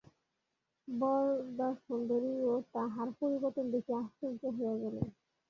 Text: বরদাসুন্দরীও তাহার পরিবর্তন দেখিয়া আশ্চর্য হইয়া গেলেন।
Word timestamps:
বরদাসুন্দরীও 0.87 2.53
তাহার 2.73 3.07
পরিবর্তন 3.19 3.65
দেখিয়া 3.73 3.99
আশ্চর্য 3.99 4.41
হইয়া 4.55 4.75
গেলেন। 4.75 5.05